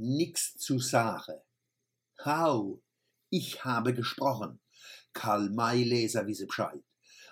nix 0.00 0.56
zu 0.56 0.78
sagen. 0.78 1.40
Hau, 2.24 2.82
ich 3.28 3.64
habe 3.64 3.92
gesprochen. 3.92 4.60
Karl 5.12 5.50
May 5.50 5.84
Leser 5.84 6.26
wisse 6.26 6.46
Bescheid. 6.46 6.82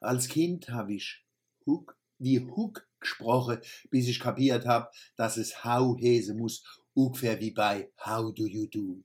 Als 0.00 0.28
Kind 0.28 0.68
habe 0.70 0.94
ich 0.94 1.24
Huck 1.66 1.96
wie 2.18 2.40
Huck 2.40 2.88
gesprochen, 3.00 3.60
bis 3.90 4.08
ich 4.08 4.18
kapiert 4.18 4.66
hab, 4.66 4.94
dass 5.16 5.36
es 5.36 5.64
Hau 5.64 5.96
hese 5.98 6.34
muss, 6.34 6.64
ungefähr 6.94 7.38
wie 7.40 7.50
bei 7.50 7.92
How 8.04 8.32
do 8.34 8.46
you 8.46 8.66
do. 8.66 9.04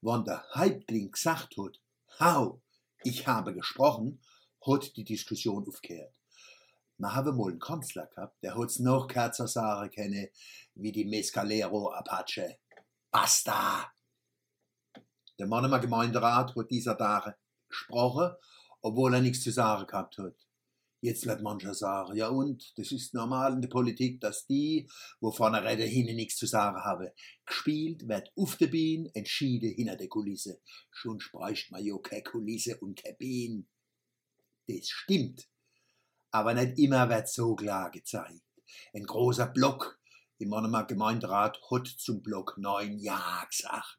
Wann 0.00 0.24
der 0.24 0.42
Häuptling 0.54 1.10
gesagt 1.10 1.56
hat, 1.58 1.80
Hau, 2.20 2.62
ich 3.04 3.26
habe 3.26 3.52
gesprochen, 3.52 4.20
hat 4.66 4.96
die 4.96 5.04
Diskussion 5.04 5.66
aufgehört. 5.68 6.14
Wir 6.96 7.14
haben 7.14 7.36
mal 7.36 7.50
einen 7.50 7.58
Kanzler 7.58 8.06
gehabt, 8.06 8.42
der 8.42 8.56
hat's 8.56 8.78
noch 8.78 9.08
kürzer 9.08 9.48
sagen 9.48 9.90
können, 9.90 10.28
wie 10.74 10.92
die 10.92 11.04
Mescalero 11.04 11.90
Apache. 11.92 12.58
Basta! 13.12 13.92
Der 15.38 15.46
Mannemer 15.46 15.80
Gemeinderat 15.80 16.56
hat 16.56 16.70
dieser 16.70 16.96
Tage 16.96 17.36
gesprochen, 17.68 18.34
obwohl 18.80 19.12
er 19.12 19.20
nichts 19.20 19.42
zu 19.42 19.50
sagen 19.50 19.86
gehabt 19.86 20.16
hat. 20.16 20.34
Jetzt 21.02 21.26
wird 21.26 21.42
mancher 21.42 21.74
sagen, 21.74 22.16
ja 22.16 22.28
und, 22.28 22.72
das 22.78 22.90
ist 22.90 23.12
normal 23.12 23.52
in 23.52 23.60
der 23.60 23.68
Politik, 23.68 24.18
dass 24.22 24.46
die, 24.46 24.88
wovon 25.20 25.52
er 25.52 25.62
rede, 25.62 25.82
hinten 25.82 26.16
nichts 26.16 26.36
zu 26.36 26.46
sagen 26.46 26.78
haben. 26.84 27.10
Gespielt 27.44 28.08
wird 28.08 28.32
auf 28.34 28.56
der 28.56 28.68
Bühne, 28.68 29.10
entschieden 29.12 29.74
hinter 29.74 29.96
der 29.96 30.08
Kulisse. 30.08 30.62
Schon 30.90 31.20
spricht 31.20 31.70
man 31.70 31.84
ja 31.84 31.98
keine 31.98 32.22
Kulisse 32.22 32.78
und 32.78 33.02
keine 33.02 33.16
Bühne. 33.16 33.66
Das 34.68 34.88
stimmt. 34.88 35.50
Aber 36.30 36.54
nicht 36.54 36.78
immer 36.78 37.10
wird 37.10 37.28
so 37.28 37.56
klar 37.56 37.90
gezeigt. 37.90 38.40
Ein 38.94 39.04
großer 39.04 39.48
Block 39.48 40.00
im 40.38 40.48
Monomer 40.48 40.84
Gemeinderat 40.84 41.60
hat 41.70 41.86
zum 41.86 42.22
Block 42.22 42.56
9 42.58 42.98
Ja 42.98 43.44
gesagt. 43.48 43.98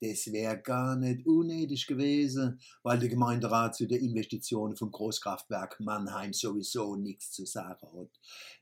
Das 0.00 0.30
wäre 0.32 0.60
gar 0.60 0.96
nicht 0.96 1.26
unnötig 1.26 1.86
gewesen, 1.86 2.60
weil 2.82 2.98
der 2.98 3.08
Gemeinderat 3.08 3.74
zu 3.74 3.86
den 3.86 4.04
Investitionen 4.04 4.76
vom 4.76 4.90
Großkraftwerk 4.90 5.80
Mannheim 5.80 6.32
sowieso 6.32 6.94
nichts 6.96 7.32
zu 7.32 7.46
sagen 7.46 7.86
hat. 7.98 8.10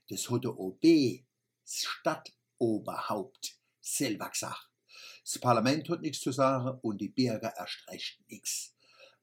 Das 0.09 0.29
hat 0.29 0.45
der 0.45 0.57
OB, 0.57 0.81
das 1.65 1.83
Stadtoberhaupt, 1.83 3.57
selber 3.81 4.29
gesagt. 4.29 4.69
Das 5.23 5.39
Parlament 5.39 5.89
hat 5.89 6.01
nichts 6.01 6.21
zu 6.21 6.31
sagen 6.31 6.79
und 6.81 7.01
die 7.01 7.09
Bürger 7.09 7.53
erst 7.57 7.87
recht 7.89 8.19
nichts. 8.29 8.75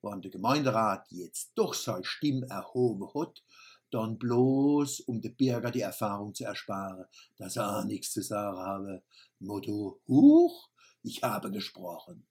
Wenn 0.02 0.20
der 0.20 0.30
Gemeinderat 0.30 1.06
jetzt 1.10 1.52
doch 1.54 1.74
seine 1.74 2.04
Stimme 2.04 2.46
erhoben 2.48 3.08
hat, 3.14 3.42
dann 3.90 4.18
bloß, 4.18 5.00
um 5.00 5.20
den 5.20 5.34
Bürger 5.34 5.70
die 5.70 5.80
Erfahrung 5.80 6.34
zu 6.34 6.44
ersparen, 6.44 7.06
dass 7.36 7.56
er 7.56 7.78
auch 7.78 7.84
nichts 7.84 8.12
zu 8.12 8.22
sagen 8.22 8.58
habe. 8.58 9.02
Motto, 9.40 10.00
huch, 10.06 10.70
ich 11.02 11.22
habe 11.22 11.50
gesprochen. 11.50 12.26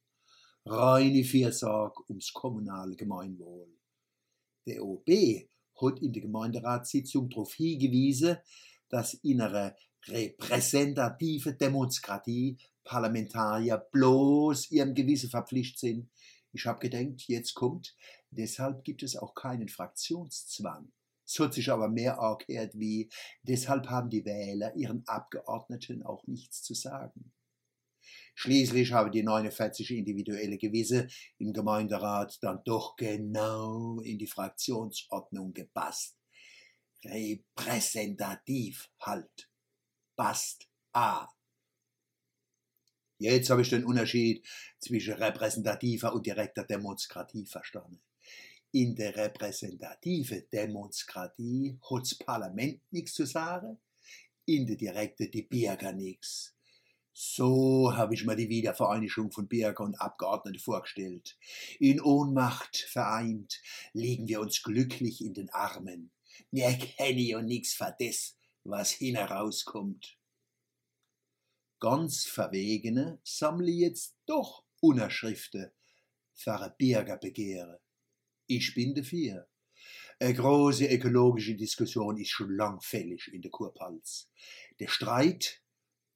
Reine 0.66 1.24
Fürsorge 1.24 2.04
ums 2.10 2.32
kommunale 2.34 2.96
Gemeinwohl. 2.96 3.68
Der 4.68 4.84
OB 4.84 5.10
hat 5.82 6.00
in 6.00 6.14
der 6.14 6.22
Gemeinderatssitzung 6.22 7.30
darauf 7.30 7.54
hingewiesen, 7.54 8.38
dass 8.90 9.16
in 9.16 9.42
einer 9.42 9.76
repräsentative 10.08 11.54
Demokratie 11.54 12.58
Parlamentarier 12.84 13.78
bloß 13.78 14.72
ihrem 14.72 14.94
Gewissen 14.94 15.30
verpflichtet 15.30 15.80
sind. 15.80 16.10
Ich 16.52 16.66
habe 16.66 16.80
gedacht, 16.80 17.28
jetzt 17.28 17.54
kommt, 17.54 17.96
deshalb 18.32 18.84
gibt 18.84 19.04
es 19.04 19.16
auch 19.16 19.36
keinen 19.36 19.70
Fraktionszwang. 19.70 20.92
Es 21.30 21.38
hat 21.38 21.54
sich 21.54 21.70
aber 21.70 21.90
mehr 21.90 22.20
angehört 22.20 22.72
wie, 22.74 23.08
deshalb 23.44 23.88
haben 23.88 24.10
die 24.10 24.26
Wähler 24.26 24.76
ihren 24.76 25.08
Abgeordneten 25.08 26.02
auch 26.02 26.26
nichts 26.26 26.64
zu 26.64 26.74
sagen. 26.74 27.32
Schließlich 28.34 28.94
habe 28.94 29.12
die 29.12 29.22
49 29.22 29.92
individuelle 29.92 30.58
Gewisse 30.58 31.08
im 31.38 31.54
Gemeinderat 31.54 32.40
dann 32.42 32.64
doch 32.66 32.96
genau 32.96 34.00
in 34.00 34.18
die 34.18 34.26
Fraktionsordnung 34.26 35.54
gepasst. 35.54 36.18
Repräsentativ 37.06 38.90
halt. 39.00 39.52
Passt 40.16 40.68
A. 40.94 41.28
Jetzt 43.20 43.52
habe 43.52 43.62
ich 43.62 43.70
den 43.70 43.86
Unterschied 43.86 44.48
zwischen 44.80 45.14
repräsentativer 45.14 46.12
und 46.14 46.26
direkter 46.26 46.64
Demokratie 46.64 47.46
verstanden. 47.46 48.02
In 48.72 48.96
der 48.96 49.16
repräsentative 49.16 50.44
Demokratie 50.44 51.80
hat 51.90 52.02
das 52.02 52.16
Parlament 52.16 52.82
nichts 52.92 53.14
zu 53.14 53.26
sagen, 53.26 53.80
in 54.46 54.68
der 54.68 54.76
direkte 54.76 55.28
die 55.28 55.42
Bürger 55.42 55.92
nichts. 55.92 56.56
So 57.14 57.92
habe 57.96 58.14
ich 58.14 58.26
mir 58.26 58.36
die 58.36 58.48
Wiedervereinigung 58.48 59.32
von 59.32 59.48
Bürger 59.48 59.84
und 59.84 60.00
Abgeordneten 60.00 60.60
vorgestellt. 60.60 61.38
In 61.80 62.00
Ohnmacht 62.00 62.78
vereint 62.78 63.60
liegen 63.94 64.28
wir 64.28 64.40
uns 64.40 64.62
glücklich 64.62 65.22
in 65.26 65.34
den 65.34 65.50
Armen. 65.50 66.12
Wir 66.52 66.72
kennen 66.78 67.36
und 67.36 67.46
nix 67.48 67.74
für 67.74 67.96
das, 68.00 68.38
was 68.64 68.92
hinauskommt. 68.92 70.18
Ganz 71.80 72.26
Verwegene 72.26 73.20
sammle 73.24 73.72
jetzt 73.72 74.16
doch 74.26 74.64
Unterschriften 74.80 75.72
für 76.34 76.60
ein 76.60 76.74
Bürgerbegehre. 76.78 77.82
Ich 78.52 78.74
bin 78.74 78.96
dafür. 78.96 79.48
Eine 80.20 80.34
große 80.34 80.88
ökologische 80.88 81.54
Diskussion 81.54 82.18
ist 82.18 82.32
schon 82.32 82.56
lang 82.56 82.82
fällig 82.82 83.32
in 83.32 83.44
der 83.44 83.52
Kurpals. 83.52 84.28
Der 84.80 84.88
Streit 84.88 85.62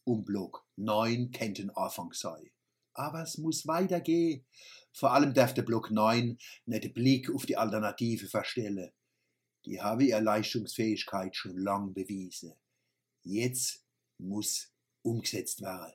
um 0.03 0.25
Block 0.25 0.65
9 0.75 1.29
könnten 1.29 1.69
Anfang 1.69 2.11
sein. 2.11 2.49
Aber 2.95 3.21
es 3.21 3.37
muss 3.37 3.67
weitergehen. 3.67 4.47
Vor 4.93 5.13
allem 5.13 5.35
darf 5.35 5.53
der 5.53 5.61
Block 5.61 5.91
9 5.91 6.39
nicht 6.65 6.83
den 6.83 6.93
Blick 6.93 7.29
auf 7.29 7.45
die 7.45 7.55
Alternative 7.55 8.25
verstellen. 8.27 8.91
Die 9.65 9.79
habe 9.79 10.03
ihre 10.03 10.21
Leistungsfähigkeit 10.21 11.35
schon 11.35 11.55
lang 11.55 11.93
bewiesen. 11.93 12.55
Jetzt 13.21 13.85
muss 14.17 14.73
umgesetzt 15.03 15.61
werden. 15.61 15.93